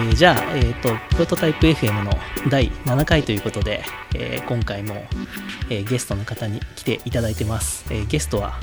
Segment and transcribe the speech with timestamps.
[0.00, 2.12] ーじゃあ、えーと、プロトタイプ FM の
[2.48, 3.82] 第7回ということで、
[4.14, 5.04] えー今回も、
[5.68, 7.84] えーゲストの方に来ていただいてます。
[7.90, 8.60] えーゲストは、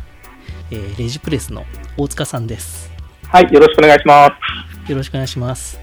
[0.72, 1.66] えーレジプレスの
[1.98, 2.92] 大塚さんです。
[3.30, 4.30] はい、よろしくお願いしま
[4.86, 4.92] す。
[4.92, 5.80] よろしくお願いします。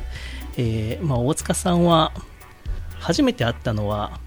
[0.57, 2.13] えーまあ、大塚さんは、
[2.99, 4.19] 初めて会ったのは、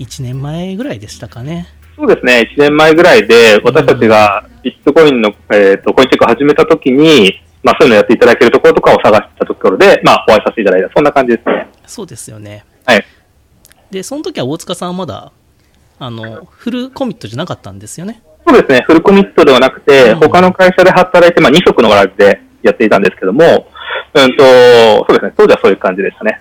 [0.00, 1.68] 1年前ぐらいでしたかね。
[1.96, 11.68] そうですね、1年前ぐらいで、私たちがビットコインの、えー、とコインチェックを始めたときに、まあ、そういうのをやっていただけるところとかを探したところで、まあ、お会いさせていただいた、そんな感じですね。
[11.86, 12.64] そうですよね。
[12.84, 13.04] はい。
[13.90, 15.32] で、その時は大塚さんはまだ、
[15.98, 18.22] あの、フルコミットじゃなかったんですよね。
[18.46, 23.66] そうですね、フルコミットではなくて、うん他の会社で働いて、まあ、2職の形でやっていたんですけども、
[24.14, 26.40] うんと、そうですね、当時はそういう感じでしたね。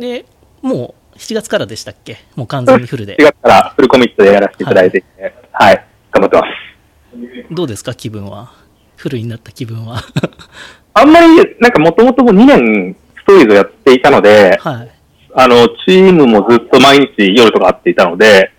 [0.00, 0.24] で、
[0.62, 2.18] もう7月からでしたっけ？
[2.34, 3.22] もう完全にフルで4。
[3.22, 7.54] 月からフルコミットでやらせていただいていて、はい、頑張ってます。
[7.54, 8.52] どうですか気分は？
[9.02, 10.00] フルになった気分は。
[10.94, 11.26] あんまり、
[11.58, 14.88] なんかもともと2年ストーリーズをやっていたので、はい。
[15.34, 18.52] あの、チームもずっと毎日夜とか会っていたので、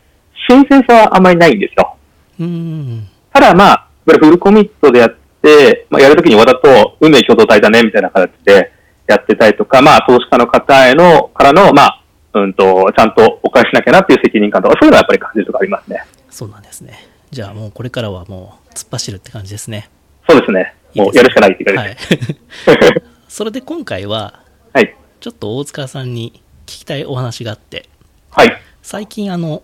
[0.49, 1.95] 新鮮さはあんまりないんですよ。
[2.41, 3.07] うーん。
[3.31, 8.73] ただまあ、フルコミットでやって、まあ、やるときにわざと運命共同体だねみたいな形で
[9.07, 16.03] やってたりとか、まあ、投資家の方への、からの、まあ、うんと、ちゃんとお返ししなきゃなっていう責任感とか、そういうのはやっぱり感じるとかありますね。
[16.29, 17.07] そうなんですね。
[17.31, 19.89] じゃあもうこれからはもう突っ走るって感じですね。
[20.27, 20.75] そうですね。
[20.95, 21.97] もうやるしかないっていうかはね。
[21.99, 22.05] い。
[23.27, 24.43] それで今回は、
[24.73, 24.95] はい。
[25.19, 27.89] ちょっと大塚さんに聞きたいお話があって、
[28.29, 28.61] はい。
[28.81, 29.63] 最近あの、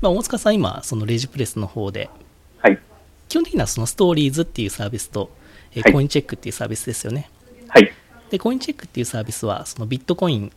[0.00, 2.10] まあ、大塚さん今、そのレジプレスの方で、
[2.58, 2.78] はい。
[3.28, 5.30] 基本的にはそのストーリーズっていうサービスと、
[5.72, 7.28] えーはいコインチェックっていうサービスですよね。
[7.68, 7.92] はい。
[8.30, 10.52] で、コインチェックっていうサービスは、そのビットコイン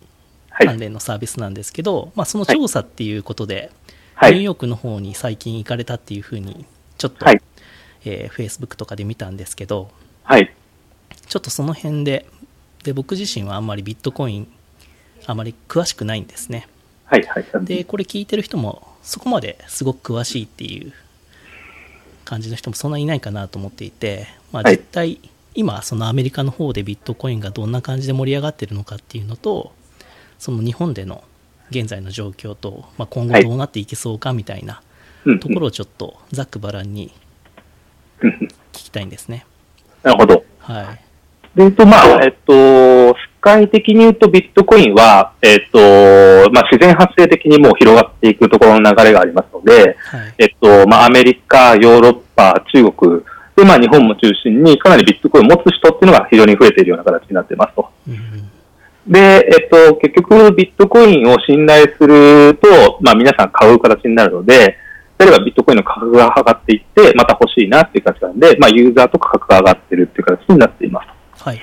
[0.50, 0.68] はい。
[0.68, 3.72] 関連のサービスなんですけど、まあ、その調査っていうことで、
[4.16, 4.31] はい。
[4.31, 6.66] ニューヨークの方に最近行かれたっていうふうに、
[6.98, 7.42] ちょっと、はい。
[8.08, 9.89] えー Facebook とかで見たんですけど、
[10.23, 10.53] はい。
[11.27, 12.25] ちょっとその辺で、
[12.84, 14.47] で、僕自身はあんまりビットコイン、
[15.25, 16.67] あまり詳しくないんですね。
[17.06, 17.23] はい。
[17.23, 17.46] はい。
[17.66, 20.94] で、これ聞いてる人も、そこまですごく詳しいっていう
[22.25, 25.19] 感じの人もそんなにいないかなと思っていて、まあ、はい実態、
[25.56, 29.72] 今、そのアメリカの方でビットコインがどんな感じで盛り上がってるのかっていうのと、
[30.40, 31.23] その日本での
[31.69, 34.81] 現在の状況と、まあ、今後はいどうなっていけそうかみたいな
[35.25, 37.12] うんところをちょっとざっくばらんに
[38.22, 39.45] 聞きたいんですね。
[40.03, 40.44] なるほど。
[40.59, 41.00] はい。
[41.57, 45.79] で、えっと、まあ、えっと、世界的に言うとビットコインは、えっと、
[46.51, 50.33] まあ、自然発生的にもう広がっていくところの流れがありますので、はい。
[50.38, 53.23] えっと、まあ、アメリカ、ヨーロッパ、中国、
[53.55, 57.89] で、まあ、日本も中心にかなりビットコインを持つ人っていうのが非常に増えているような形になってますと。
[58.07, 58.38] うん
[59.07, 64.78] で、えっと、結局、ビットコインを信頼すると、まあ、皆さん買う形になるので、
[65.19, 71.01] 例えばビットコインの価格が上がっていって、また欲しいなっていう形なんで、まあ、ユーザーと価格が上がってるっていう形になっていま
[71.35, 71.44] す。
[71.44, 71.59] はい。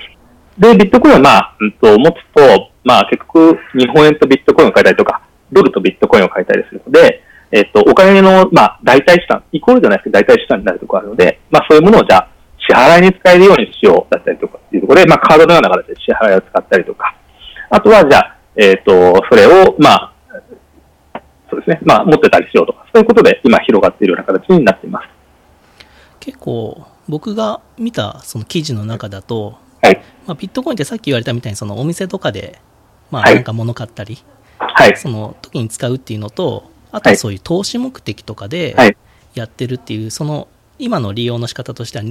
[0.57, 5.21] で、ビットコインはまあ、うんと、持つと、まあ結局、日本円とビットコインを買いたいとか、
[5.51, 12.29] ドルとビットコインを買いたいでするので、えっと、お金の、まあ、代替資産、イコールじゃないですけど、代替資産になるところがあるので、まあそういうものをじゃあ、
[12.67, 17.15] 支払いに使えるようにしようだったりとかっていうところで、まあカードのような形で支払いを使ったりとか、
[17.69, 20.13] あとはじゃあ、えっと、それを、まあ、
[21.55, 25.07] そうですね、まあ持ってたりしようとか、そういうことで今広がっているような形になっています。
[26.19, 30.01] 結構、僕が見たその記事の中だと、はい。
[30.25, 32.59] まあ、ビットコインってさっき言われたみたいにそのお店とかで、
[33.11, 34.17] まあ、はいなんか物買ったり、
[34.57, 34.97] はい。
[34.97, 38.97] その時に使うっていうのと、あとははいそういう投資目的とかではい。
[39.35, 40.47] やってるっていう、その
[40.79, 42.03] 今の利用の仕方としては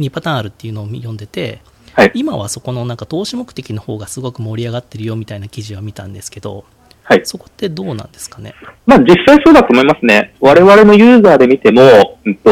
[0.00, 1.60] 2パターンあるっていうのを読んでて、
[1.92, 2.12] はい。
[2.14, 6.64] 今はそこのなんか投資目的の方がすごく盛り上がってるよみたいな記事は見たんですけど、
[7.04, 7.20] はい。
[7.24, 8.54] そこってどうなんですかね？
[8.86, 10.34] まあ実際そうだと思いますね。
[10.40, 12.50] 我々のユーザーで見ても、うんと、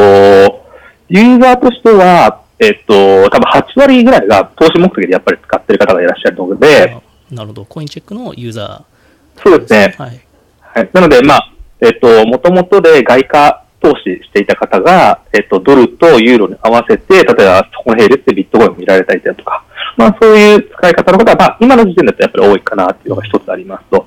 [1.08, 6.90] ユーザーとしては、えっと、多分8割ぐらいが投資目的でやっぱり使ってる方がいらっしゃるので、
[7.30, 7.64] あなるほど。
[7.64, 8.84] コインチェックのユーザ
[9.42, 9.94] そうですね。
[9.98, 10.02] ー。
[10.02, 10.20] はい。
[10.60, 10.90] はい。
[10.92, 19.64] なので、まあ、えっと、もともとで外貨投資していた方が、えっと、ドルとユーロに合わせて、例えばそこの並列でビットコインを見られたりだとか、
[19.96, 24.06] まあそういう使い方の方は、まあ今の時点だとやっぱり多いかなっていうのが一つありますと。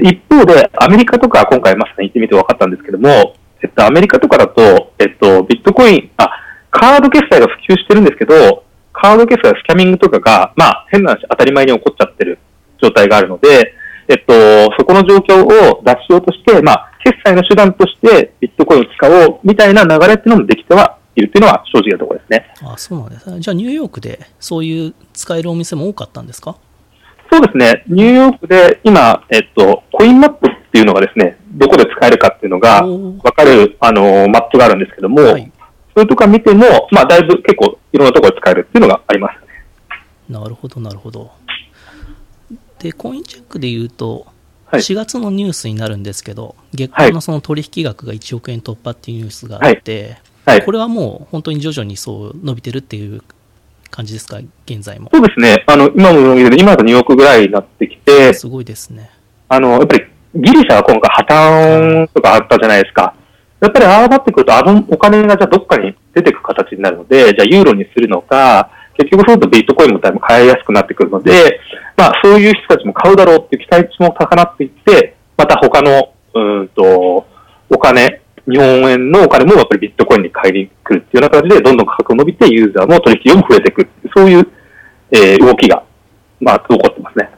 [0.00, 6.28] 一方で、アメリカとか今回まさに行ってみて分かったんですけども、えっと、アメリカとかだと、えっと、ビットコイン、あ、
[6.70, 12.38] カード決済が普及してるんですけど、カード決済、スキャミングとかが、まあ変な話、当たり前に起こっちゃってる
[12.82, 13.74] 状態があるので、
[14.08, 14.34] えっと、
[14.78, 22.54] そこの状況を脱しようとして、まあ、決済の手段としてビットコインを使おうみたいな流れっていうのもできてはいるっていうのは正直なところですね。
[22.62, 23.40] あ、そうなんですね。
[23.40, 26.56] じゃあニューヨークでそういう使えるお店も多かったんですか？
[27.34, 27.82] そうですね。
[27.88, 35.52] ニューヨークで今、えっと、コインマップっていうのがですね、どこで使えるかっていうのがおーわかる、あの、マップがあるんですけども、はい。
[35.94, 39.64] それとか見ても、まあ、だいぶ結構いろんなところで使えるっていうのがありますね。
[40.28, 41.32] なるほど、なるほど。
[42.78, 44.26] で、コインチェックで言うと、
[44.66, 50.64] はい4月のニュースになるんですけど、月間のその取引額が1億円突破っていうニュースがあって、はい。
[50.64, 53.22] これはもう本当に徐々にそう伸びてるっていう
[53.94, 55.08] 感じですか、現在も。
[55.14, 55.62] そうですね。
[55.68, 59.08] あの、今も今だと2億ぐらいになってきて、すごいですね。
[59.48, 60.04] あの、やっぱり
[60.34, 63.14] ギリシャは今回破綻とかあったじゃないですか。
[63.60, 68.68] やっぱりああなってくると、あのお金がじゃあどっかに出てく形になるので、じゃあユーロにするのか、
[68.98, 71.60] 結局そうするとビットコインもだいぶ買いやすくなってくるので、
[71.96, 77.26] まあそういう人たちも買うだろうっていう期待値も高なっていって、また他の、うーんと、
[77.70, 84.48] お金、日本円のお金もやっぱりビットコインに買いに来るっていうような形で、どんどん価格が伸びて、ユーザーの取引量も増えていくそういう、
[85.10, 85.82] えー動きが、
[86.40, 87.30] まあ、起こってますね。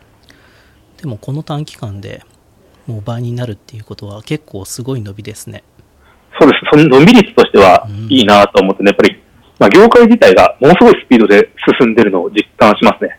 [1.00, 2.22] でもこの短期間で
[2.86, 5.62] もう倍になるっていうことは結構すごい伸びですね。
[6.40, 6.60] そうです。
[6.72, 9.22] その伸び率としてはうんいいなと思ってね、やっぱり、
[9.58, 11.50] まあ、業界自体がものすごいスピードで
[11.80, 13.18] 進んでるのを実感しますね。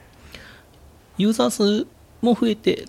[1.17, 1.87] ユーザー数
[2.21, 2.85] も増えて、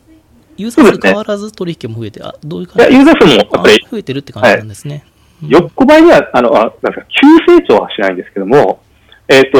[0.58, 5.04] ユーザー数変わらず取引も増えて、あ、どういういや、感じユーザー数もやっあぱり、増えてるって感じなんですね。
[5.12, 5.18] うん
[5.48, 8.80] 横ばいには、あの、あなんか、急成長はしないんですけども、
[9.28, 9.58] えっ、と、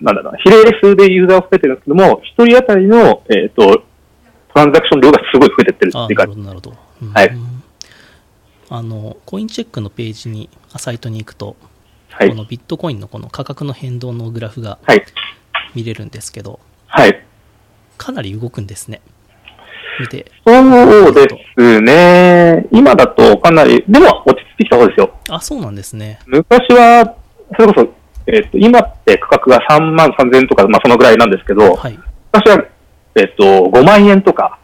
[0.00, 3.84] なんだろうな、比例数でユーザーが増えてるんですけども、一人当たりの、えっ、と、ト
[4.56, 7.30] ランザクション量がすごい増えてってるあっていうか、なるほどなるほど、うんはい
[8.72, 11.56] あのコインチェックのページにサイトに行くと、
[12.10, 12.34] はいこ。
[12.36, 15.04] のビットコインのこの価格の変動のグラフがはい。
[15.74, 17.24] 見れるんですけどはい。
[17.98, 19.00] かなり動くんですね
[20.00, 22.66] 見てそうですね。
[22.70, 25.14] 今だとかなり、でも落ち着いてきた方ですよ。
[25.28, 27.16] あそうなんですね昔は、
[27.56, 27.94] それこそ、
[28.26, 31.98] えっ、と、今って価格が3万3000円とか、まあそのぐらいなんですけど、はい
[32.32, 32.64] 昔は、
[33.16, 34.60] えっ、と、5万円とか、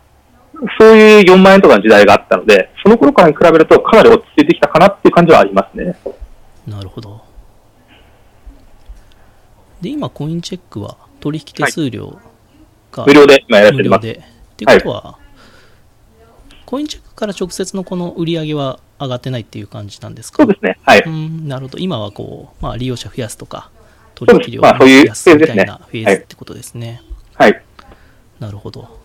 [0.78, 5.96] そういう4万円とかの時代があったので、その頃からに比べるとかなり落ち着いてきたかなっていう感じはありますね。
[6.66, 7.22] なるほど
[9.80, 12.18] で今コインチェックは取引手数料
[12.90, 14.06] が無料で今やられてます。
[14.06, 15.18] 無料でってことは、
[16.66, 20.42] コインチェックから直接のこの売り上げは上がってないっていう感じなんですか？
[20.42, 20.78] そうですね。
[20.82, 21.02] はい。
[21.06, 21.78] うん、なるほど。
[21.78, 23.70] 今はこう、まあ、利用者増やすとか、
[24.14, 27.02] 取引量を増やすみたいなフェーズってことですね。
[27.34, 27.62] はい。
[28.40, 28.98] なるほど。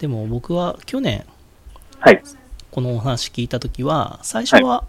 [0.00, 1.24] でも僕は去年、
[2.00, 2.22] はい。
[2.72, 4.84] このお話聞いたときは、最初は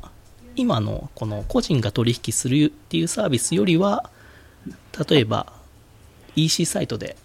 [0.56, 4.10] 今のこの個人が取引するっていうサービスよりは、
[5.08, 5.54] 例えば
[6.36, 7.18] EC サイトで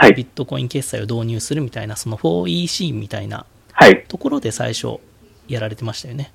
[0.00, 0.14] はい。
[0.14, 4.04] ビットコイン決済を導入するみたいな、その 4EC みたいなはい。
[4.06, 4.98] ところで最初
[5.48, 6.32] やられてましたよね。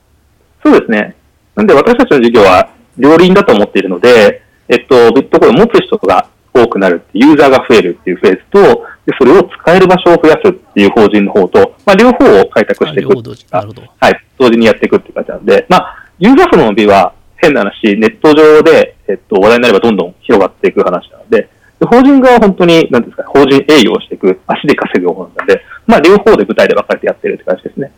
[0.64, 1.16] そうですね。
[1.56, 13.10] なんで私たちの事業は両輪だと思っているので、えっと、ビットコインを持つ人が多くなるってユーザーが増えるっていうフェーズと、でそれを使える場所を増やすっていう法人の方と、まあ、両方を開拓していく。
[13.50, 13.84] なるほど。
[14.00, 21.50] はい、同時にやっていくっていう感じなんで、まあ、ユーザー数の伸びは変な話、ネット上で、えっと、話題になればどんどん広がっていく話なので、で
[21.82, 27.92] 法人側は本当に、なんですか、法人営業をしていく、足で稼ぐ方なので、まあ、両方で舞台で分かれてやってるって感じですね。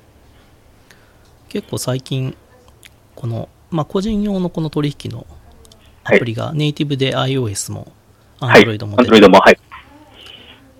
[1.50, 2.36] 結構最近、
[3.16, 5.27] この、まあ、個人用のこの取引の
[6.04, 7.92] アプリがネイティブで iOS も
[8.39, 8.63] はい。
[8.63, 9.57] Android も Android も、はい。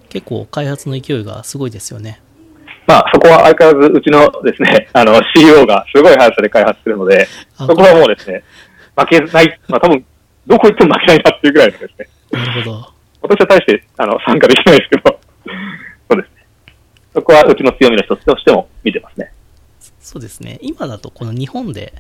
[0.10, 2.22] 結構開発の勢いがすごいですよね。
[2.88, 7.28] まあ、そこは相変わらず、うちのですね、 あの、CEO がすごい速さで開発するので、
[7.58, 8.44] あそこはもうですね、
[8.96, 10.06] 負けない、まあ多分、
[10.46, 12.90] どこ行っても負けないなっていうぐらいのですね、なるほど。
[13.22, 15.20] 私は大して、あの、参加できないですけど、
[16.10, 16.46] そうですね。
[17.14, 19.32] そこはうちの強みの一つとしても見てますね。
[20.00, 20.60] そうですね。
[20.62, 21.94] 今だとこの日本で、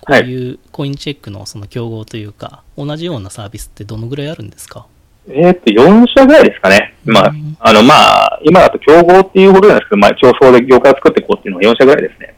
[0.00, 4.86] こういうコインチェックのその競合というか、同じようなサービスってどのぐらいあるんですか？
[5.28, 6.94] えーっと、4社ぐらいですかね。
[7.04, 12.34] まあうん、あの、まあ、今だと競合っていうほどじゃないですけど、まあ、競争で業界を作っていこうっていうのは4社ぐらいですね。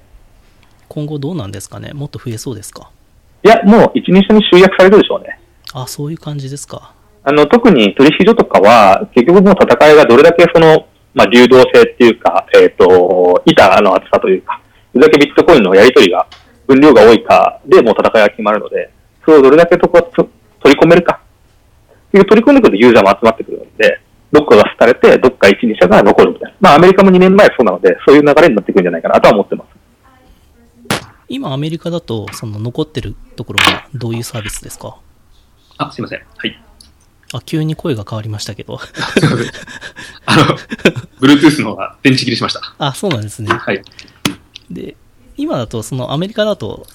[0.88, 1.92] 今後どうなんですかね？
[1.94, 2.90] もっと増えそうですか？
[3.42, 5.38] いや、もう1、2社に集約されるでしょうね。
[5.72, 6.92] あ、そういう感じですか。
[7.24, 14.60] あの、特に取引所とかは、結局もう戦いがどれだけその、まあ、流動性っていうか、えっ、と、板の厚さというか、
[14.92, 16.26] どれだけビットコインのやり取りが、
[16.66, 18.90] 分量が多いかでもう戦いが決まるので、
[19.24, 20.16] それをどれだけとこつ
[20.62, 21.20] 取り込めるか。
[22.12, 24.00] 取り込んでくるとユーザーも集まってくるので、
[24.30, 26.56] どっかが廃れて、どっか1、2社が残るみたいな。
[26.60, 29.68] まあ、アメリカも2年前そうなので、そういう流れになってくるんじゃないかなとは思ってます。
[31.28, 34.96] 今アメリカだと、その残ってるところはどういうサービスですか？
[35.78, 36.22] あ、すいません。
[36.36, 36.62] はい。
[37.36, 38.78] あ、急に声が変わりましたけど。
[38.78, 39.38] すいません。
[40.26, 40.44] あの、
[41.20, 42.60] Bluetooth の方が電池切れしました。
[42.78, 43.52] あ、そうなんですね。
[43.52, 43.82] はい。
[44.70, 44.96] で、
[45.36, 46.86] 今だと、そのアメリカだと、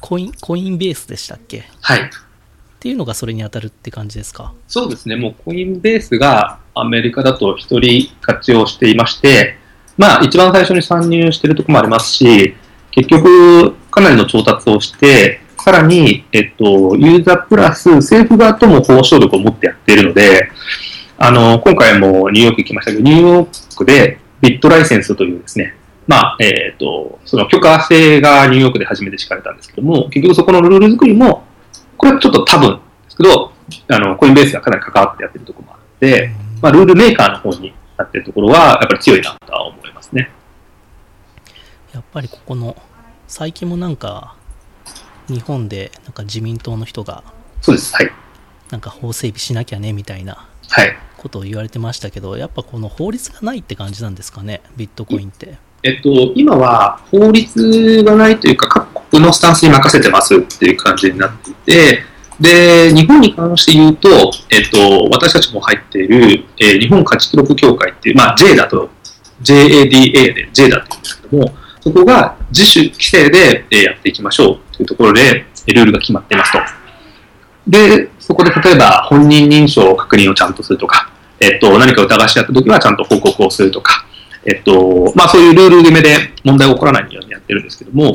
[0.00, 1.58] コイン、コインベースでしたっけ？
[1.58, 2.10] っはい。
[2.80, 4.52] ていうのがそれに当たるって感じですか？
[4.66, 5.14] そうですね。
[5.14, 9.58] もうコインベースがアメリカだと一人勝ちをしていまして、
[9.96, 12.56] まあ一番最初に参入しているところもありますし、
[12.90, 20.50] 結局かなりの調達をして、さらに、えっと、ユーザープラス政府側とも交渉力を持ってやっているので、
[21.18, 25.76] あの、今回もニューヨーク行きましたけど、ニューヨークでビットライセンスというですね、
[26.08, 31.44] まあ、えっ、と、その許可制がニューヨークで初めて敷かれたんですけども、結局そこのルール作りも、
[31.96, 33.52] これはちょっと多分ですけど、
[33.86, 40.28] あの、コインベースがかなり関わってやってるところもあって、まあ、ルールメーカーの方になってるところは、やっぱり強いなとは思いますね。
[41.92, 42.74] やっぱりここの
[43.28, 44.34] 最近もなんか
[45.32, 47.24] 日本でなんか自民党の人が
[47.60, 47.94] そうです。
[47.94, 48.10] はい。
[48.70, 50.96] なんか法整備しなきゃねみたいなはい。
[51.18, 62.02] ことを言われてましたけどやっぱこの法律がないって感じなんですかねビットコインってえっと、今は法律がないというか、各国のスタンスに任せてますっていう感じになっていて、
[62.38, 64.08] で、日本に関して言うと、
[64.50, 68.90] えっと、私たちも入っている、えー日本価値記録協会っていう、まあ、JADA と、
[69.42, 76.58] JADA で JADA って言うんですけども、そこが自主規制でえーやっていきましょうというところで、えールールが決まっていますと。
[77.66, 81.10] で、そこで例えば本人認証確認をちゃんとするとか、
[81.40, 84.04] えっと、何か疑わしあったときはちゃんと報告をするとか、
[84.44, 88.12] えっと、まあそういうルール決めで問題が起こらないようにやってるんですけども、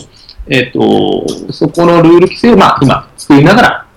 [0.47, 3.88] えっと、そこのルール規制をまあ今作りながら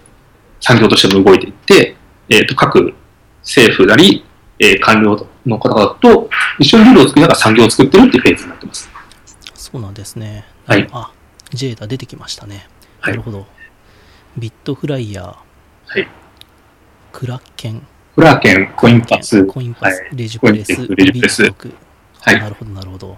[0.60, 1.96] 産業としても動いていって、
[2.28, 2.94] えっと、各
[3.42, 4.24] 政府なり、
[4.58, 8.90] えー官僚の方々と一緒にルールを作りながら産業を作ってるっていうフェーズになってます。
[9.54, 11.12] そうなんですねはいあ
[11.52, 12.66] ジェーダ出てきましたね。
[13.00, 13.12] はい。
[13.12, 13.46] なるほど。
[14.36, 15.26] ビットフライヤー。
[15.26, 16.08] はい。
[17.12, 17.86] クラッケン。
[18.14, 20.10] フラーケン、コインパス、コインパス、はい。
[20.16, 21.42] レジプレス、レジプレス。
[21.42, 22.40] はい。
[22.40, 23.16] なるほど、なるほど。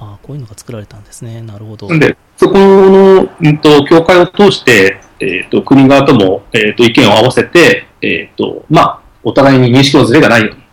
[0.00, 1.42] ああ、こういうのが作られたんですね。
[1.42, 1.88] なるほど。
[1.98, 10.68] で、そこの、うんと、協会を通して、えっ、と、国側とも、えっ、と、意見を合わせて、えっ、と、まあ、お互いに認識のズレがないように、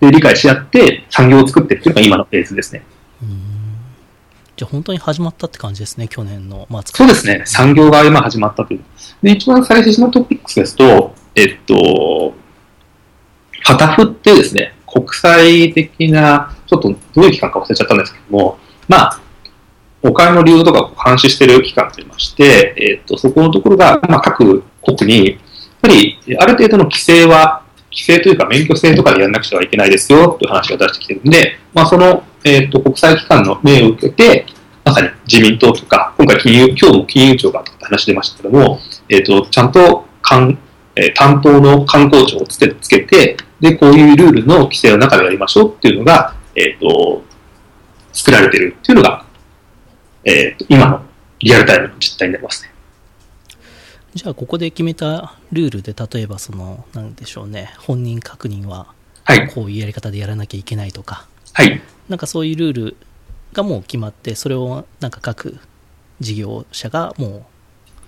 [0.00, 2.82] で理解し合って産業を作っていくというのが今のフェーズですね。
[3.22, 7.42] うーんゃあ本当に始まったって感じですね、去年の末そうですね。
[7.46, 8.80] 産業が今始まったという。
[9.22, 12.34] で、一番最初のトピックスですと、えっと、
[13.64, 19.20] パタフってですね、国際的な、ちょっとどういう機関か忘れちゃったんですけども、まあ、
[20.02, 25.38] お金の流動とかを監視している機関といいまして、えっと、そこのところが、まあ、各国に、やっ
[25.80, 27.62] ぱり、ある程度の規制は、
[27.92, 34.46] 規制というか免許制とかでやらなくてはいけないですよ、という話を出してきてるんで、まあ、その、えっと、国際機関の命を受けて、
[34.84, 40.58] まさに自民党とか、今回金融、今日も金融庁がとかって話出ましたけども、えっ、と、ちゃんと官、
[40.96, 47.22] えー担当の観光庁をつけつけて、で、こういうルールの規制の中でやりましょうっていうのが、えっ、と、
[48.12, 49.24] 作られてるっていうのが、
[50.24, 51.02] えっ、と、今の
[51.40, 52.71] リアルタイムの実態になりますね。
[54.14, 58.86] じゃあここで決めたルールで、例えばその、なんでしょうね、本人確認は
[59.24, 59.48] はい。
[59.48, 61.80] こういうやり方でやらなきゃいけないとか、はい。
[62.08, 62.96] なんかそういうルール
[63.52, 65.58] がもう決まって、それをなんか各
[66.20, 67.42] 事業者がもう、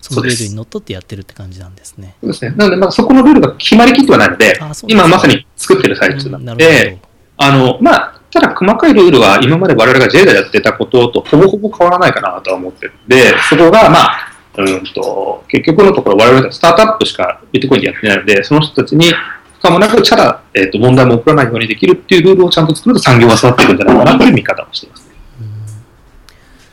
[0.01, 2.17] そのルールにのっとってやってるって感じなんですね。
[2.21, 2.55] そうですね。
[2.57, 6.99] なので、まあ、そこのルールが決まりきってはないのであそうで今まさに作ってる最中なのるほどで、。
[7.37, 19.13] あの、まあ、ただ細かいルールは今まで我々が J でやってたこととほぼほぼ変わらないかなとは思ってるんで、そこがまあ、うんと、結局のところ我々はスタートアップしかビットコインでやってないので、その人たちに
[19.59, 25.15] 不可もなく、ただ、えっ、と、問題も起こらないようにできるっていうルールをちゃんと作ると産業が育っていくんじゃないかなという見方をしていますね。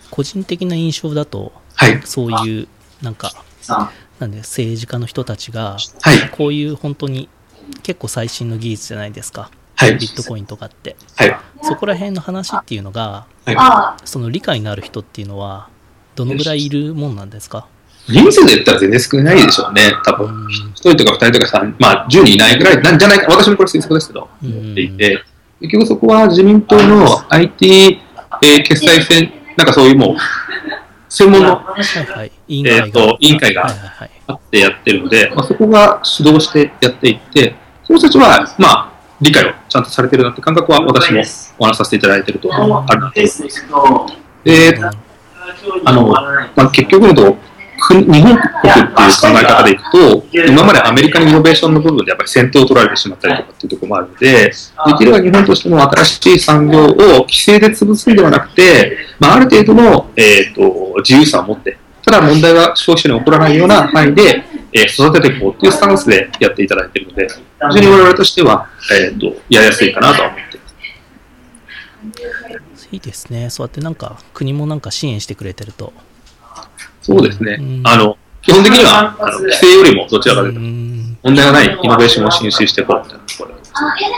[0.09, 2.01] 個人的な印象だと、はい。
[2.03, 2.67] そういう、
[3.01, 3.31] なんか、
[4.19, 6.29] なんで政治家の人たちが、はい。
[6.31, 7.29] こういう本当に
[7.81, 9.49] 結構最新の技術じゃないですか。
[9.75, 9.95] はい。
[9.95, 10.95] ビットコインとかって。
[11.15, 11.37] はい。
[11.63, 15.69] そこら辺の話っていうのが、はその理解のある人っていうのは、
[16.15, 17.67] どのぐらいいるもんなんですか？
[17.67, 17.70] い。
[18.07, 19.93] 人数で言ったら全然少ないでしょうね。
[20.03, 24.51] 多分、うん一人とか二人とか三、まあ、10人いないぐらいなんじゃないか、私もこれ推測ですけど、うん。
[24.51, 25.23] 思っていて、
[25.61, 27.99] 結局そこは自民党の IT、
[28.43, 30.15] えー決済戦、なんかそういうもう、
[31.07, 31.61] 専門の。
[31.77, 33.67] えーと委員会が。
[34.27, 41.21] あってやってるので、まあ、そこが主導してやっていって、その人たちは、まあ、理解をちゃんとされてるなって感覚は私も
[41.59, 42.93] お話しさせていただいてるとあるなと。
[42.97, 43.67] 思います。
[44.43, 44.79] で、
[45.85, 47.37] あの、まあ、結局のと、国
[47.93, 54.53] 日本国っていう考え方でいくと、今までアメリカにイノベーションの部分でやっぱり先手を取られてしまったりとかっていうところもあるので、で
[54.97, 64.43] きれば日本としても新しい産業を規制で潰すんではなくて、まあ、ある程度の、えー、と自由さを持って、ただ問題が消費者に起こらないような範囲で、
[64.73, 70.67] えー育てていこうっていうスタンスでやっていただいているので、非常に我々としては、えー、とやりやすいかなとは思っていま
[72.77, 72.89] す。
[72.91, 73.49] いいですね。
[73.49, 75.93] そうやってなんか国もなんか支援してくれてると。
[77.01, 77.57] そうですね。
[77.59, 81.17] うんあの基本的にはあの規制よりもどちらかというとん。
[81.23, 83.61] 問題がないイノベーションを進出していこうみたいなところで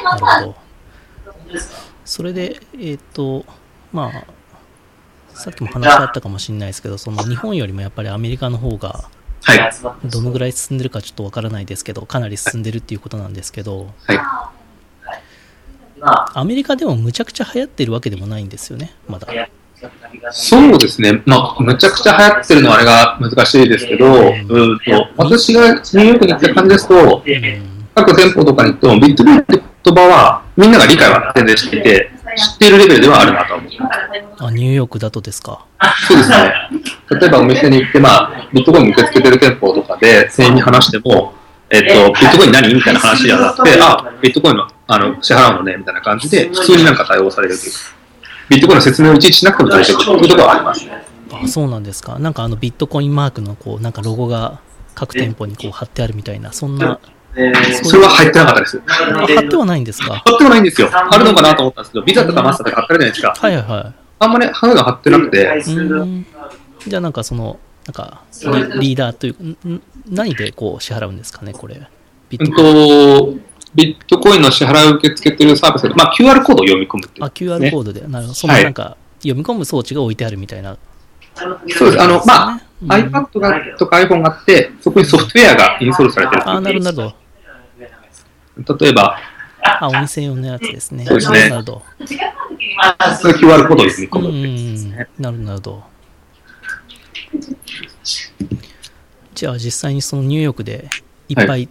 [0.03, 0.55] なるほど。
[2.05, 3.45] それで、えっ、と、
[3.91, 4.23] まあ、
[5.35, 9.09] さっきも話あったかもしれないですけど、その日本よりもやっぱりアメリカの方が
[9.43, 10.09] はい。
[10.09, 14.19] どのぐらい進んでるかちょっとわからないですけど、かなり進んでるっていうことなんですけど、はい。
[16.33, 19.27] アメリカでもむちゃくちゃ流行ってるわけでもないんですよね、まだ。
[20.31, 21.21] そうですね。
[21.25, 33.69] まあ、むちゃくちゃ流行ってるのはあれが難しいですけど、うんと、私がニューヨークに行った感じですと、うん、各店舗とかに行っても、ビットコインって言葉は、みんなが理解は全然していて、知っているレベルではあるなと思う。
[34.39, 35.65] あ、ニューヨークだとですか？
[36.07, 36.53] そうですね。
[37.11, 41.33] 例えばお店に行って、まあ、ビットコイン受け付けてる店舗とかで、店員に話しても、
[41.69, 42.73] えっと、ビットコイン何？
[42.73, 47.77] みたいな話になって、あ、ビットコインのあの支払うのね、みたいな感じで、普通になんか対応されるというか、
[48.49, 51.03] ビットコインの説明をいちいちしなくても大丈夫というところはありますね。
[51.31, 52.19] あ、そうなんですか。
[52.19, 54.59] なんかあのビットコインマークのこう、なんかロゴが
[54.95, 56.99] 各店舗にこう貼ってあるみたいな、そんな、
[57.83, 58.81] それは入ってなかったです。
[58.87, 60.15] あ貼ってはないんですか？
[60.25, 60.89] 貼ってもないんですよ。
[60.89, 63.33] 貼るのかなと思ったんですけど、ビザとかマスターとか貼ってるじゃないですか。
[63.47, 65.63] はいはいはあんまね、貼が貼ってなくて。
[66.85, 68.21] じゃあなんかその、なんか
[68.79, 69.39] リリーダーというか、
[70.07, 71.81] 何でこう支払うんですかね、これ。
[72.29, 73.39] ビうんットコイン。
[73.39, 73.43] と、
[73.75, 78.01] ビットコインの支払いを受け付けてるサービスで、まあ QR コードを読み込むっていうあ、ね QR コードで。
[78.01, 78.33] なるほど。
[78.33, 80.77] そのなんか、読み込む装置が置いてあるみたいな。
[81.35, 82.01] そうです。
[82.01, 87.15] あの、まあ、うん iPad がとか iPhone があって、そこにソフトウェアがインストールされてるあ、なるほど。
[88.77, 89.17] 例えば、
[89.63, 91.05] あ、お店用のやつですね。
[91.05, 91.81] そうですねなるほど。
[92.01, 95.07] QR コードを読み込むってですんね。
[95.17, 95.83] なるほど、なるほど。
[99.33, 100.87] じゃあ実際にそのニューヨークで
[101.27, 101.67] いっぱい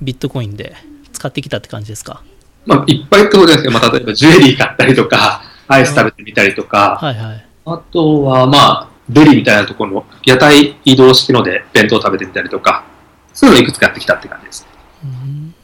[0.00, 0.74] ビットコインで
[1.12, 2.22] 使ってきたって感じですか？
[2.66, 7.46] まあ、いっぱいってことじゃないですけど、まあ、例えばジュエリー買ったりとか、アイス食べてみたりとか、はいはい。
[7.64, 12.84] あとは、まあ、デリみたいなところの屋台移動式ので弁当食べてみたりとか、
[13.32, 14.66] そういうのをいくつかやってきたって感じです。
[15.02, 15.54] うん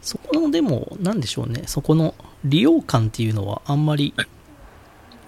[0.00, 2.14] そこのでも、なんでしょうね、そこの
[2.44, 4.12] 利用感っていうのはあんまり、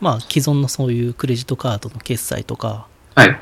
[0.01, 3.41] まあ既存のそういうクレジットカードの決済とかはい。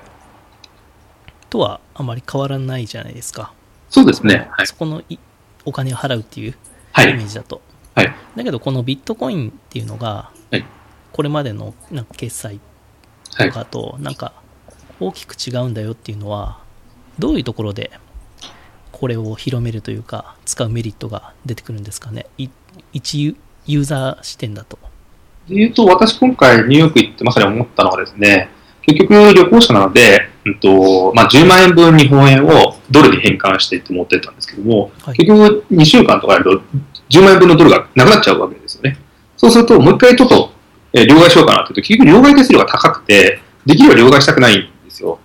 [1.51, 3.53] とはあまり変わらないじゃないですか。
[3.95, 4.49] そうですね。
[4.51, 4.67] はい。
[4.67, 5.19] そこのい
[5.65, 6.57] お金を払うっていう
[6.91, 7.11] はい。
[7.11, 7.63] イメージだと。
[7.95, 8.13] はい。
[8.35, 10.65] だけどこのビットコインっていうのが、はい
[11.13, 12.59] これまでのなんか決済
[13.37, 13.55] はいと。
[13.55, 14.33] かとなんか
[14.99, 16.59] 大きく違うんだよっていうのは
[17.21, 17.93] どういうところで
[18.91, 22.27] これを広めるというか使うメリットが出てくるんですかね？
[22.37, 22.49] い
[22.93, 24.77] 一ユユーザー視点だと
[25.49, 28.49] で言うと、私今回ニューヨーク行ってまさに思ったのはですね、
[28.87, 36.63] 結局旅行者なので、うんとまあ、10万円分日本円をドルに変換していって持ってったんですけども、はい結局2週間とかやると
[37.11, 38.99] 10万円分のドルがなくなっちゃうわけですよね。
[39.37, 40.51] そうするともう一回ちょっと、
[40.93, 45.19] えー両替しようかなって言うと、結局両替手数料が高くて、できれば両替したくないんですよ。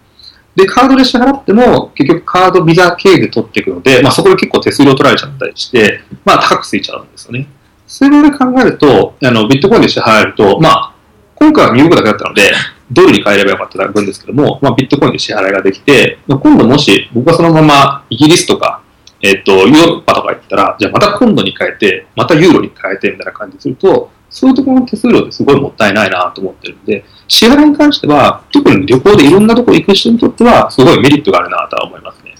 [0.55, 7.47] で、カードで支払っても、結局カード、ビザ経由で取っていくので、まあそこで結構手数料取られちゃったりして、まあ高くついちゃうんですよね。
[7.87, 10.95] そういうので考えると、あの、ビットコインで支払えると、まあ、
[11.35, 12.51] 今回はニューヨークだけだったので、
[12.91, 18.81] ドルに変えればよかった分ですけども、まあ、ビットコインで支払いができて、まあ今度もし僕がそのままイギリスとか、
[19.21, 32.35] えっ、と、ヨーロッパとか行ったら、じゃあまた今度に変えて、またユーロに変えてみたいな感じにすると、そういうところの手数料ってすごいもったいないなと思ってるんで、支払いに関しては、特に旅行でいろんなところ行く人にとっては、すごいメリットがあるなとは思いますね。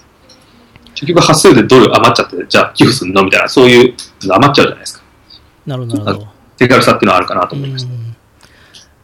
[0.94, 5.04] 結局発生でドル余っちゃって、じゃあ寄付すんのみたいな、そういうの余っちゃうじゃないですか。
[5.66, 8.09] なるほどなるほど手軽さっていうのはあるかなと思いました。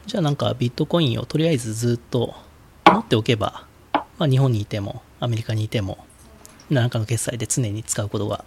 [0.07, 2.35] うんじゃあなんかビットコインをとりあえずずっと
[2.87, 5.99] 持っておけば、まあ、日本にいてもアメリカにいても
[6.71, 8.45] 何かの決済で常に使うことが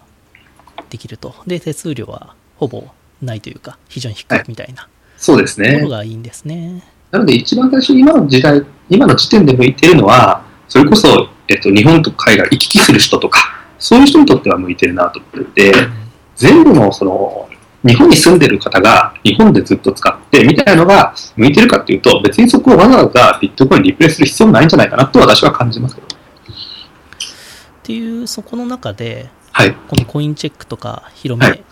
[0.90, 1.36] できると。
[1.46, 2.88] で手数料はほぼ
[3.22, 5.90] ないというか非常に低いみたいなそうですものね。
[5.90, 15.74] がいいんですね、なので一番最初、今の時代、今の時点で向いているのは、それこそ、えっと、日本と海外行き来する人とか、そういう人にとっては向いてるなと思っていて、
[16.36, 17.49] 全部のその、
[17.86, 26.08] 日本に住んでる方が日本でずっと使ってみたいなのが向いてるかっていうと、別にそこをわざわざビットコインにリプレイする必要ないんじゃないかなと私は感じますけど。
[26.08, 26.10] っ
[27.84, 29.74] ていうそこの中ではい。
[29.74, 31.64] このコインチェックとか広め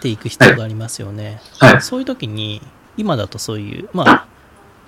[0.00, 1.82] ていく必要がありますよね、はい。
[1.82, 2.62] そういう時に
[2.96, 4.26] 今だとそういうまあ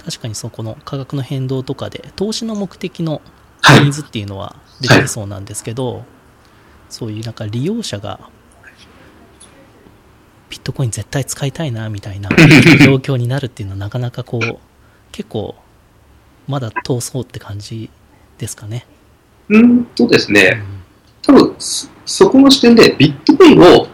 [0.05, 3.21] 確かにそこの価格の変動とかで投資の目的の
[3.63, 6.05] はいニーズっていうのは出てきそうなんですけど、
[6.89, 8.21] そういうなんか利用者が
[10.51, 12.29] ビットコイン絶対使いたいなみたいな
[12.85, 14.59] 状況になるっていうのはなかなかこう
[15.13, 15.55] 結構
[16.49, 17.89] まだ遠そうって感じ
[18.39, 18.87] ですかね。
[19.49, 20.63] うんとですうね、ん
[21.23, 23.87] 多分そそこの視点でビットコインを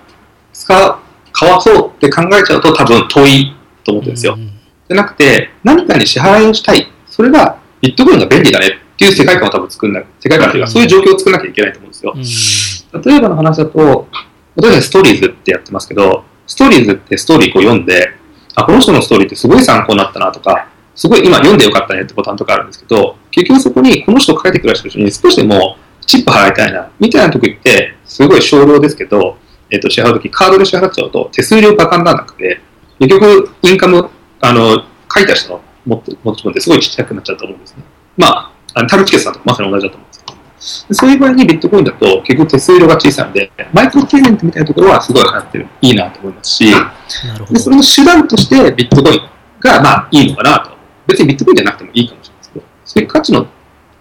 [0.52, 0.96] 使う、
[1.32, 4.34] 買わそうって考えちゃうと多分遠いと思ってるんですよ。
[4.36, 4.52] うん
[4.88, 6.86] じゃなくて、何かに支払いをしたい。
[7.08, 12.12] それがビットコインが便利だねっていう世界観を多分作んな世界観というか、そういう状況を作らなきゃいけないと思うんですよ。
[12.14, 14.08] うん例えばの話だと、
[14.56, 18.14] 例えばストーリーズってやってますけど、ストーリーズってストーリーを読んで、
[18.54, 29.36] あ、この人のストーリーってすごい参考になったなとか、すごい今読んでよかったねってボタンとかあるんですけど、結局そこにこの人を書いてくれた人に少しでもチップ払いたいな、みたいな時って、すごい少量ですけど、
[29.70, 32.60] えっ、と、支払うとき、カードで支払っちゃうと、手数料かかんならなくて、
[33.00, 34.08] 結局、インカム、
[34.40, 37.82] あの、書いた人の持ち込んですごいちっちゃくなっちゃうと思うんですね。
[38.16, 40.05] まあ、あのタルチケさんとまさに同じだと思う、
[40.66, 47.76] そういう場合にビットコインだと結局手数料が小さいので、マイクロペイメントみたいなところはすごい流行ってる、いいなと思いますし、で、そど。
[47.76, 49.20] の手段としてビットコイン
[49.60, 50.76] がまあいいのかなと。
[51.06, 53.46] 別にビットコインじゃなくてもいいかもしれないですけど、そういう価値の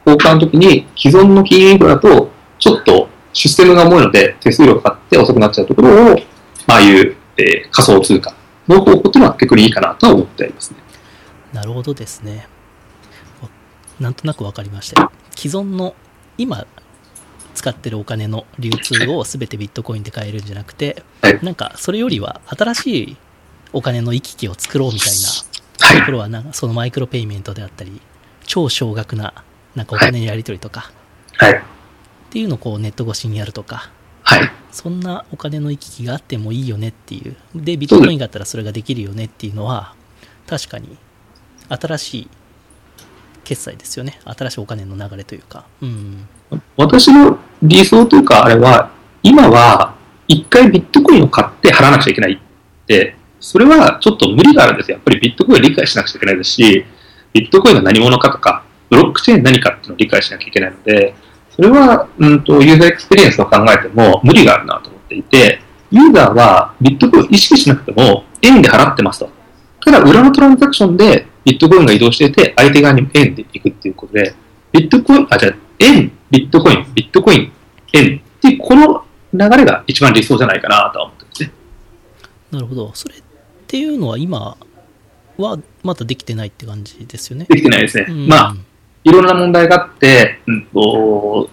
[0.06, 6.16] 交換の時に既存の金融インフラだとちょっとシステムが重いので手数料かかって遅くなっちゃうところを、
[6.68, 8.34] まあああいう、えー仮想通貨
[8.68, 10.78] の方法っていうのは結構いいかなとは思ってありますね。
[11.54, 12.48] なるほどですね。
[13.42, 13.50] わ
[14.00, 15.12] なんとなくわかりましたよ。
[15.36, 15.96] 既存の
[16.38, 16.68] 今
[17.54, 23.18] 使ってるお金の流通を全てビットコインで買えるんじゃなくて、はいなんかそれよりは新しい
[23.74, 25.16] お金の行き来を作ろうみたいは
[25.94, 28.02] いなところはなんかそのマイクロペイメントであったり、
[28.46, 29.34] 超少額な
[29.76, 30.92] なんかお金のやり取りとか、
[31.38, 31.54] はい。
[31.54, 31.62] っ
[32.30, 33.92] ていうのをこうネット越しにやるとか、
[34.24, 34.52] はい。
[34.72, 37.36] そんなお金の行き来があってもいいよねっていう。
[37.56, 39.96] で、ビットコインがあったらそれができるよねっていうのは、
[40.48, 40.98] 確かに
[41.70, 42.30] 新しい
[43.46, 44.20] 決済ですよね。
[44.26, 45.66] 新しいお金の流れというか。
[45.82, 46.28] うん。
[46.76, 48.92] 私の理想というか、あれは、
[49.24, 49.96] 今は
[50.28, 54.96] 一回ビットコインを買って払わなくちゃいけないって、それはちょっと無理があるんですよ。
[54.96, 56.86] やっぱりビットコインを理解しなくちゃいけないですし、
[57.32, 61.16] ビットコインが何者かとか、ブロックチェーン何かっていうのを理解しなきゃいけないので、
[61.50, 69.30] それは、うんと、ユーザーエクスペリエンスを考えても無理があるなと思っていて、ユーザーはビットコインを意識しなくても円で払ってますと。
[69.84, 74.36] ただ、裏のトランザクションでビットコインが移動していて、相手側にも円で行くっていうことで、
[74.72, 77.52] ビットコイン、あ、じゃあ、円、ビットコイン、ビットコイン、
[77.94, 81.52] 円っていう、この流れが一番理想じゃないかなとは思ってますね。
[82.52, 82.92] なるほど。
[82.94, 83.22] それっ
[83.68, 84.58] ていうのは今
[85.38, 87.46] はまだできてないって感じですよね。
[87.50, 88.06] できてないですね。
[88.10, 88.56] うんまあ、
[89.04, 91.50] いろんな問題があって、うんと、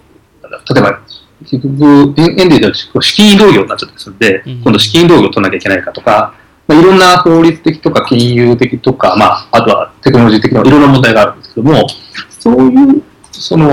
[0.73, 1.01] 例えば、
[1.45, 6.33] 結局、円円で言うと資金移動業になっちゃったりするんで、うん今度資金移動業を取らなきゃいけないかとか、
[6.67, 11.87] まあ、いろんな法律的とか金融的とか、まあ、あとはテクノロジー的ないろんな問題があるんですけども、
[12.29, 13.71] そういう、その、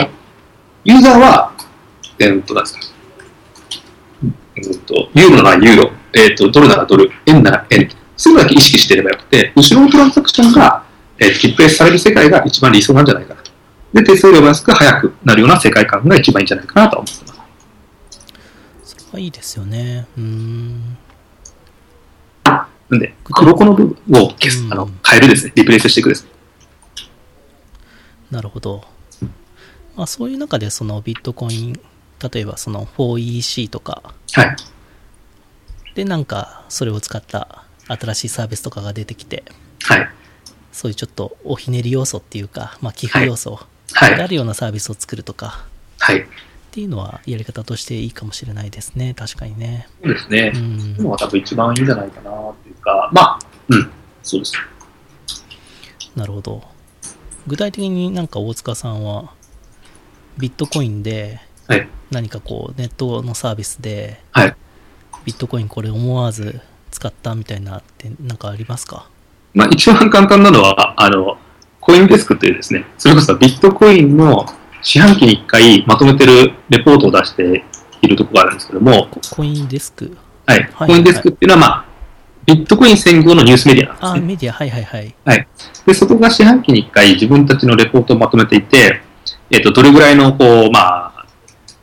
[0.85, 1.53] ユーザーは、
[2.19, 2.81] えっと、なんですか、
[4.57, 10.85] えーっと、ユーロならユーロ、えっと、ドルならドル、円なら円、そういうのだけ意識していればよくて、後ろのトランザクションが、
[11.19, 13.51] えー、キップレスされる世界が一番理想なんじゃないかなと。
[13.93, 17.41] で、手数料が安く早くなるような世界観が一番いいんじゃないかなと思ってます。
[18.83, 20.07] それはいいですよね。
[20.17, 20.99] うん。
[22.91, 25.53] なんで、黒子の部分を消す、うんあの、変えるですね。
[25.55, 26.31] リプレイスしていくですね。
[28.31, 28.85] なるほど。
[29.97, 31.81] まあ、そういう中でそのビットコイン、
[32.33, 34.57] 例えばその 4EC とかはい。
[35.95, 39.43] でなんかそれを使った新しいサービスとかが出てきて、
[39.83, 40.09] はい。
[40.73, 43.59] そういうちょっとおひねり要素っていうか、まあ、寄付要素
[43.93, 44.17] はい。
[44.17, 45.65] があるようなサービスを作るとか
[45.99, 46.21] はい。
[46.21, 46.25] っ
[46.71, 49.13] ていうのはやり方としていいかもしれないですね。
[49.15, 49.89] 確かにね。
[50.05, 50.59] そうですねう。
[50.59, 50.97] ん。
[51.01, 53.39] 今は多分一番いいんじゃないかなっていうか、まあ、
[53.69, 53.91] うん。
[54.23, 54.53] そうです。
[56.17, 56.63] なるほど。
[57.47, 59.33] 具体的になんか大塚さんは
[60.39, 61.89] ビットコインではい。
[62.11, 64.57] 何かこうネットのサービスではい。
[65.25, 69.09] ビットコインこれ思わず使ったみたいなってなんかありますか？
[69.55, 71.37] まあ、一番簡単なのは、あの、
[71.81, 74.47] コインデスクというですね、それこそビットコインの
[74.83, 77.65] 四半期に1回まとめてるレポートを出して
[78.01, 80.17] いるところがあるんですけども、ココインデスク？
[80.47, 80.63] はい。
[80.73, 81.85] はいコインデスクっていうのは、まあ、
[82.47, 84.27] ビットコイン専業のニュースメディアあなんですね。
[84.29, 85.49] メディアはいはいはいはい。
[85.87, 89.01] で、そこが四半期に1回自分たちのレポートをまとめていて、
[89.51, 91.27] えっ、と、どれぐらいの、こう、まあ、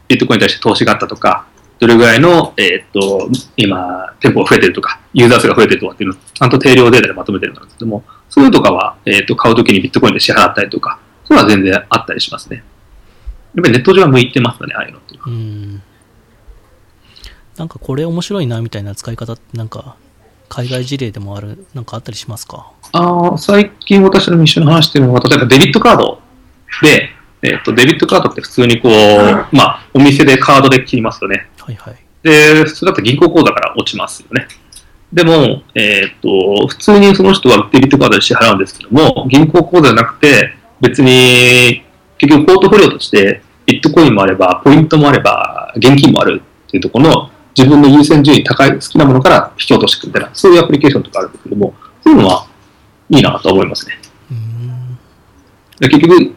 [0.07, 1.47] ビットコインに対して投資があったとか、
[1.79, 12.63] どれぐらいの、えっ、と、今、店舗が増えてるとか、ユーザー数が増えてるとかっていうのを、ちゃんと定量データでまとめてるんですけども、そういうのとかは、えっ、と、買うときにビットコインで支払ったりとか、そういうのは全然あったりしますね。
[13.55, 15.31] やっぱりネット上は向いてますね、ああいうのっていうのは。
[15.31, 15.81] うん
[17.57, 19.95] なんかこれ面白いなみたいな使い方ってなんか
[20.49, 22.71] 海外事例でもあるなんかあったりしますか？
[22.93, 26.21] ああ、最近私のミッションの話してるのは、例えばデビットカード
[26.81, 27.09] で、
[27.41, 31.47] えっ、と、デビットカードって普通にこう、まあ、お店でカードで切りますよね。
[31.59, 34.47] はいはいで、普通だと銀行口座から落ちますよね。
[35.13, 41.83] でも、えっ、と、普通にその人はデビットカードで支払うんですけども、銀行口座じゃなくて、別に、
[42.17, 52.47] 結局ポートフォリオとして、ビットコインもあれば、ポイントもあれば、現金もあるっていうところの、自分の優先順位高い、好きなものから引き落としていくみたいな、そういうアプリケーションとかあるんですけども、そういうのは
[53.09, 53.97] いいなと思いますね。
[55.79, 56.35] 結局、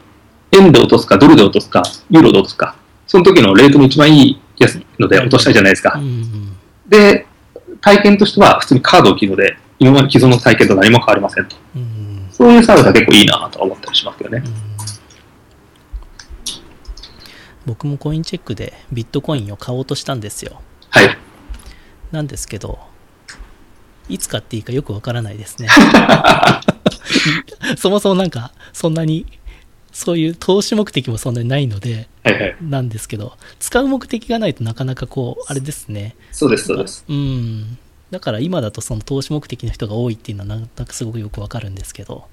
[0.52, 2.74] 円で落とすか、ドルで落とすか、ユーロで落とすか、
[3.06, 5.94] その時のレートの一番いいやつので落としたいじゃないですか。
[5.96, 6.56] うんうん
[6.88, 7.26] で、
[7.80, 11.56] 体験としては普通にカードを切るので、今まで既存の体験と何も変わりませんと。
[11.76, 12.00] うん
[12.32, 14.48] そういうサービスは結構いいなとは思ったりしますけどねう。
[14.48, 14.52] ん
[17.66, 21.16] 僕もコインチェックでビットコインを買おうとしたんですよはい。
[22.12, 22.78] なんですけど、
[24.08, 25.68] いつ買っていいかよくわからないですね。
[27.78, 29.26] そもそもなんか、そんなに、
[29.92, 32.56] そういう投資目的もそんなにないので、はいはい。
[32.60, 36.16] なんですけど、使う目的がないとなかなかこう、あれですね。
[36.32, 37.04] そうです、そうです。
[37.08, 37.78] うん。
[38.10, 42.24] だから今だとその投資目的の人が多いっていうのはなんとなくすごくよくわかるんですけど。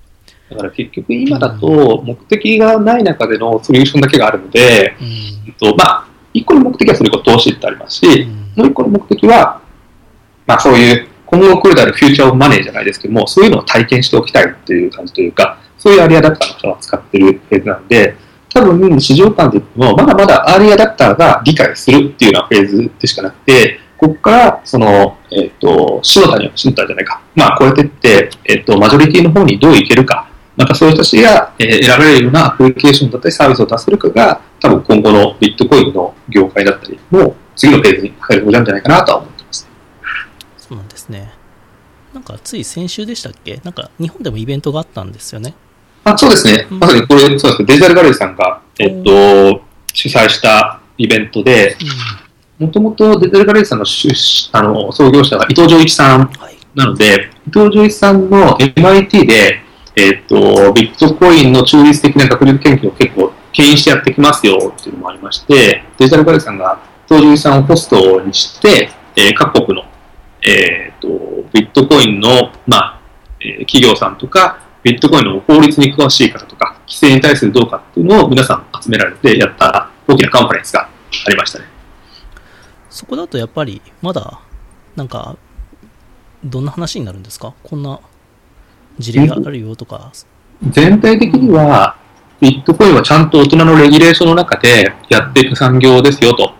[0.49, 5.07] だから結局今だと目的がない中でのソリューションだけがあるので、うん。
[5.47, 9.61] えっと、まあ、一個の目的はそれこそ投資ってありますし、うんもう一個の目的は、
[10.45, 18.15] まあそういう今後来るである Future of Money じゃないですけども、そういうのを体験しておきたいっていう感じというか、そういうアーリーアダプターの人が使ってるフェーズなんで、
[18.53, 27.21] 多分市場間で言っても、まだまだアーリーアダプターが理解するっていうようなフェーズでしかなくて、ここから、その、えっ、と、篠田には篠田じゃないか。
[27.35, 30.29] まあ、こうやってって、えっ、と、マジョリティの方にどういけるか。
[30.55, 39.67] またそういう人たちが、えー選ばれるようなアプリケーションだったりサービスを出せるかが、多分今後のビットコインの業界だったりも、次のフェーズに入る方なんじゃないかなとは思ってます。
[40.57, 41.33] そうなんですね。
[42.13, 43.59] なんかつい先週でしたっけ？
[43.63, 45.53] なんか日本でもイベントがあったんですよね。
[46.03, 46.67] あそうですね。
[46.71, 47.65] うんまさにこれ、そうですね。
[47.65, 49.61] デジタルガレージさんが、えっ、と、
[49.93, 51.75] 主催したイベントで、
[52.59, 56.31] もともとデジタルガレージさんの出あの創業者が伊藤浄一さん。
[56.75, 59.61] なので、伊藤浄一さんの MIT で、
[59.95, 69.85] えっ、と、ビットコインの中立的な学術研究を結構牽引してやってきますよっていうのもありまして、デジタルガレージさんが伊藤浄一さんをホストにして、えー各国の、
[70.45, 71.07] えっ、と、
[71.53, 73.01] ビットコインの、まあ、
[73.39, 80.89] えー企業さんとか、ビットコインの法律に詳しい方とか、規制に対するどうかっていうのを皆さん集められてやった大きなカンファレンスが
[81.25, 81.65] ありましたね。
[82.89, 84.39] そこだとやっぱりまだ
[84.95, 85.37] なんか
[86.43, 87.53] どんな話になるんですか？
[87.63, 87.99] こんな
[88.97, 90.11] 事例があるよとか。
[90.69, 91.95] 全体的には、
[92.39, 96.53] ビットコインはちゃんと大人のレギュレーションの中でやっていく産業ですよと。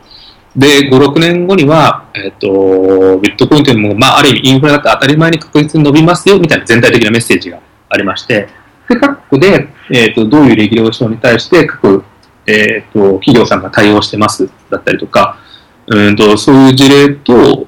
[0.58, 8.50] で、5、6年後には、えっ、と、ビットコインというのも、まあ、ある意味インフラだって当たり前に確実に伸びますよ、みたいな全体的なメッセージがありまして、
[8.90, 12.04] で、各国で、えっ、と、どういうレギュレーションに対して各、
[12.48, 15.38] えっ、と、企業さんが対応してます、だったりとか、
[15.86, 17.68] うんと、そういう事例と、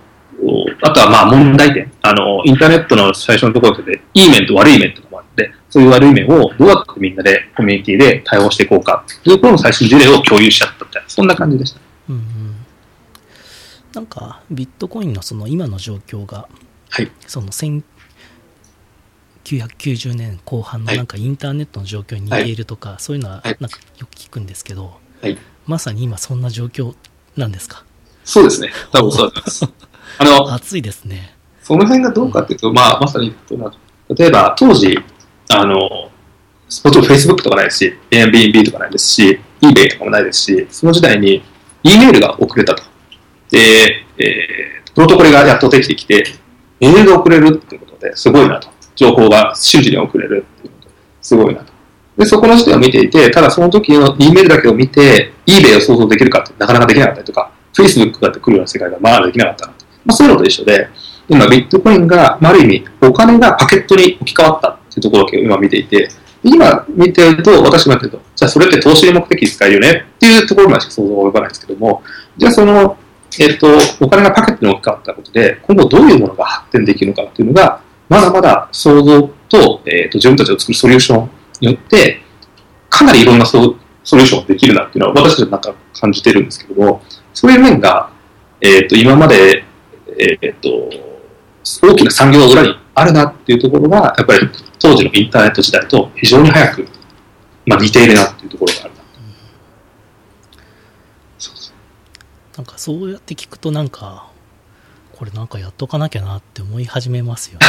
[0.81, 1.91] あとはまあ問題点。
[2.01, 11.79] あの、インターネットの最初のところで、いい面と悪い面とかもあって、そういう悪い面をどうやってみんなでコミュニティで対応していこうかというところの最新事例を共有しちゃったみたいな、そんな感じでした。
[12.09, 12.48] うん。
[13.99, 16.47] なんかビットコインのその今の状況が、
[16.89, 17.11] はい。
[17.27, 17.83] その1990
[20.15, 25.37] 年後半のはいなんかインターネットの状況に似ているとか、そういうのははいなんかよく聞くんですけど、はい。
[25.65, 26.95] まさに今そんな状況
[27.35, 27.83] なんですか？
[28.23, 28.71] そうですね。
[28.93, 29.65] 多分そうだと思います。
[30.19, 31.35] あの、暑いですね。
[31.61, 33.35] その辺がどうかっていうと、まあ、まさに、
[34.15, 34.97] 例えば、当時、
[35.49, 36.09] あの、も
[36.69, 41.43] ちろん Facebook とかないですし、Airbnb とかないですし、eBay とかもないですし、その時代に
[41.83, 42.83] E メールが送れたと。
[43.49, 46.23] で、えー、プロトコルがやっとできてきて、
[46.79, 48.69] メールが送れるっていうことですごいなと。
[48.95, 51.71] 情報が瞬時に送れるっていうことですごいなと。
[52.17, 59.85] で、そこの人を見ていて、ただその時の E メールだけを見て、eBay を想像できるかってなかなかできなかったりとか、Facebook がってくるような世界がまあできなかったなと。
[60.05, 60.89] まあそういうのと一緒で、
[61.29, 66.09] 今ビットコインが、まあ、ある意味、お金がパケットに置き換わったっていうところを今見ていて、
[66.43, 72.03] 今見てると、私もやってると、じゃあそれって投資目的に使えるよねっていうところまでしか想像が及ばないんですけども、
[72.37, 72.97] じゃあその、
[73.39, 73.67] えっ、と、
[74.01, 81.29] お金がパケットに置き換わったことで、今後どういうものが発展できるのかっていうのが、まだまだ想像と、えっ、と、自分たちを作るソリューション
[81.61, 82.21] によって、
[82.89, 87.01] かなりいろんなソソリューションができるなっていうのは私たちなんか感じてるんですけども、
[87.33, 88.11] そういう面が、
[88.59, 89.63] えっ、と、今まで、
[90.17, 90.89] えっ、と、
[91.81, 94.49] 大きな産業が裏にあるなっていうところが、やっぱり
[94.79, 96.87] 当時のインターネット時代と非常に早く、
[97.65, 98.99] まあ、似ているなっていうところがあるな。
[101.37, 101.73] そうそう
[102.59, 104.29] なんかそうやって聞くとなんか、
[105.13, 107.65] これなんかやっとかなきゃなって思い始めますよね。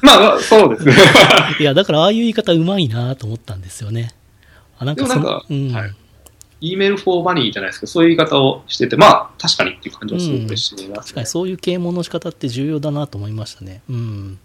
[0.00, 0.94] ま あまあ、そうですね。
[1.60, 4.14] いや、だからああいう言い方うまいなと思ったんですよね。
[4.78, 5.72] あ、なんかそうん。
[5.74, 5.94] はい
[6.60, 13.82] E メールフォーマニーじゃないですか、そういう言い方をしてて、まあ、確かにっていう感じはすごく嬉しいな、確かにそういう啓蒙の仕方って重要だなと思いましたね。
[13.88, 14.38] うん。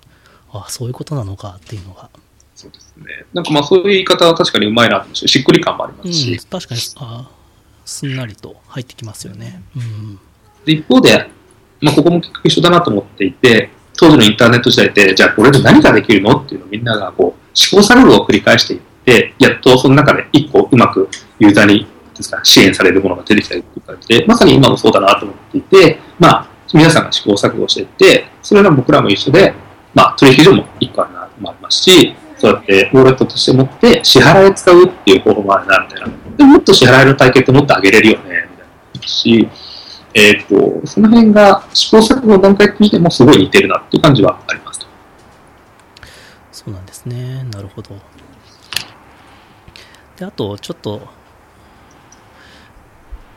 [0.51, 2.11] あ、そういうことなのかっていうのが。
[2.55, 3.25] そうですね。
[3.33, 7.31] なんかまあ、そういう言い方は確かにうまいなと思うし、しっくり感もありまうんすし、、確かに、あ
[7.85, 9.61] すんなりと入ってきますよね。
[9.75, 10.19] うん。
[10.65, 11.29] で一方で、
[11.81, 29.53] まあ、ここも結局一緒だなと思っていて、当時のインターネット時代って、じゃあこれで何ができるのっていうのをみんながこう試行錯誤を繰り返していって、やっとその中で一個うまくユーザーにですか支援されるものが出てきたりという感じで、まさに今もそうだなと思っていて、まあ、皆さんが試行錯誤していって、それは僕らも一緒で、
[29.93, 36.07] まあ、取引所も一個あるなもありますし、そうやってウォレットとして持って支払いを使うっていう方法もあるな、みたいな。
[36.37, 39.07] でもっと支払いの体系ってもっと上げれるよね、みたいな。
[39.07, 39.49] し、
[40.13, 44.87] えっ、と、その辺が試行錯誤の段階としてもすごい似てるなっていう感じはありますと。
[46.51, 47.43] そうなんですね。
[47.51, 47.95] なるほど。
[50.17, 51.07] で、あと、ちょっと、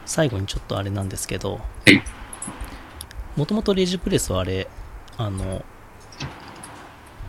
[0.05, 2.03] 最後にちょっとあれなんですけど、はい
[3.37, 4.67] もともとレジプレスはあれ、
[5.19, 5.63] あの、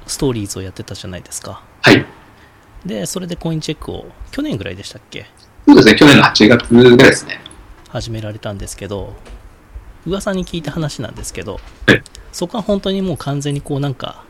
[0.06, 1.62] ストーリーズをやってたじゃないですか。
[1.82, 2.06] はい。
[2.86, 5.26] で、それでコインチェックを、去年ぐらいでしたっけ？
[5.68, 7.42] そうですね、去年の8月ぐらいですね。
[7.90, 9.14] 始められたんですけど、
[10.06, 14.24] 噂に聞いた話なんですけどはい、そこは本当にもう完全にこうなんか、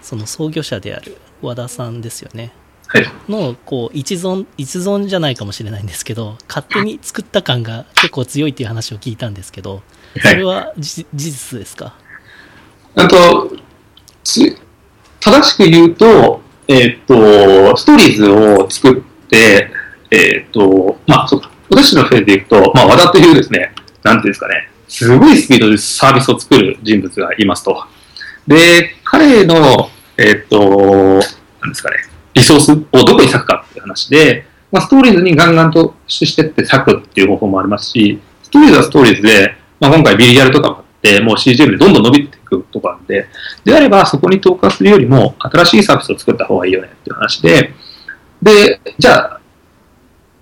[0.00, 2.52] その創業者である和田さんですよね。
[2.86, 3.06] はい。
[3.28, 9.82] のこう一存一存じゃないかもしれないんですけど勝手に作った感が結構強いっていう話を聞いたんですけど
[10.22, 11.94] それはじ事実ですか？
[12.94, 13.50] あと、
[14.22, 14.56] つ
[15.20, 19.70] 正しく言うと、えっ、と、ストーリーズを作って、
[20.14, 23.72] えっ、と、まあ、そうか、私のフェーズでいくと、まあ、和田というですね、
[24.04, 27.84] なんていうんですかね、すごいスピードでサービスを作る人物がいますと。
[28.46, 31.18] で、彼の、えっ、と、
[31.60, 31.96] なんですかね、
[32.34, 43.26] リソースをどこに割くかっていう話で、まあ、ストーリーズにガンガンとしてって割くっていう方法もありますし、ストーリーズはストーリーズで、まあ、今回ビリヤルとかもあって、もう CGM でどんどん伸びていくところなんで、
[43.64, 47.72] であればそこに投下するよりも新しいサービスを作った方がいいよねっていう話で、
[48.42, 49.33] で、じゃあ、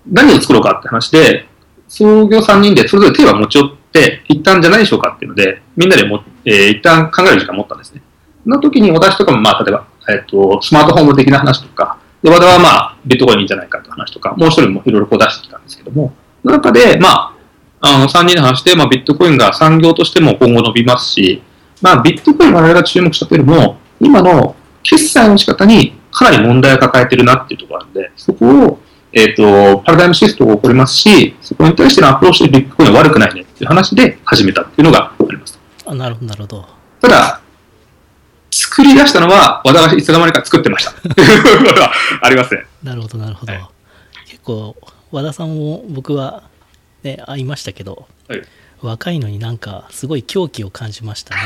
[0.07, 1.47] 何を作ろうかって話で、
[1.87, 8.01] 創業3人でそれぞれテーマ持ち寄って、一旦じゃないでしょうかっていうので、みんなでも、えー一旦考える時間を持ったんですね。
[8.43, 17.33] その時に私とかも、まあ、例えば、えっ、と、スマートフォーム的な話とか、で、和田はまあ、ビットコインいいんじゃないかって話とか、もう一人もいろいろこう出してきたんですけども、その中で、まあ、
[17.81, 21.43] あの、3人の話で、まあ、ビットコインが産業としても今後伸びますし、
[21.81, 28.79] まあ、ビットコイン我々が注目したというよりも、今の決済の仕方にかなり問題を抱えてるなっていうところなんで、そこを、
[29.13, 35.59] えっ、と、パラダイムシフトが起こりますし、そこに対してのアプローチでビットコインは悪くないねっていう話で始めたっていうのがあります。
[35.85, 36.65] あなるほどなるほど
[37.01, 37.41] ただ、
[38.49, 40.93] 作り出したのは和田がいつの間にか作ってました。
[42.21, 42.65] ありますね。
[42.81, 43.63] なるほどなるほど、はい
[44.25, 44.75] 結構
[45.11, 46.49] 和田さんも僕は
[47.03, 48.41] ね会いましたけどはい
[48.81, 51.41] 若いのになんかすごい狂気を感じましたね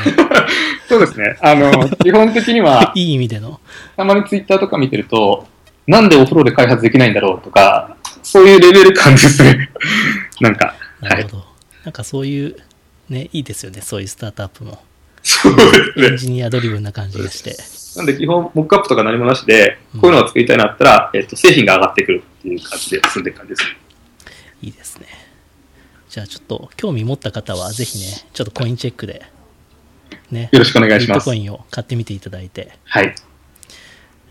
[0.88, 1.36] そうですね。
[1.42, 3.60] あの、基本的には、 いい意味での
[3.96, 5.46] たまにツイッターとか見てると、
[5.88, 9.70] なんでお風呂で開発できないんだろうとか、そういうレベル感ですね。
[10.40, 10.66] なんか、
[11.00, 11.38] はいなるほ。
[11.38, 11.44] ど、
[11.84, 12.56] なんかそういう
[13.08, 14.82] ねいいですよねそういうスタートアップも
[15.22, 16.16] そうですねエン。
[16.16, 17.56] ジニアドリブンな感じがして
[17.96, 23.62] なんで基本、モックアップとか何もなしで、こういうのを作りたいなったら、えっと、製品が上がってくるっていう感じで進んでいく感じです。
[24.62, 25.06] いいですね
[26.08, 29.22] じゃあちょっと興味持った方はぜひねちょっとコインチェックで
[30.30, 31.34] ねよろしくお願いしますビットコ。
[31.34, 33.14] インを買ってみていただいてはい。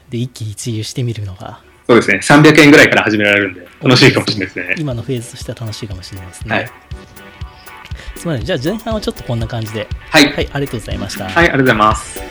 [0.10, 2.20] で一気一遊してみるのがそうですね。
[2.22, 4.76] 300円ぐらいから始められるんで、楽しいかもしれないですね。
[4.78, 6.68] 今のフェーズとしては楽しいかもしれないですね、はい。
[8.18, 10.32] すみませんじゃあ前半はちょっとこんな感じではい。
[10.34, 12.22] はいありがとうございました、はい、ありがとうございます。